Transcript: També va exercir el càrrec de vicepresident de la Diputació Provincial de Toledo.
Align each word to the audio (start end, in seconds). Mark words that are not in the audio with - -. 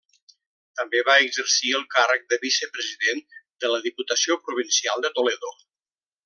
També 0.79 1.01
va 1.09 1.17
exercir 1.25 1.73
el 1.79 1.85
càrrec 1.95 2.25
de 2.33 2.39
vicepresident 2.45 3.21
de 3.65 3.71
la 3.75 3.81
Diputació 3.85 4.39
Provincial 4.49 5.05
de 5.07 5.13
Toledo. 5.21 5.55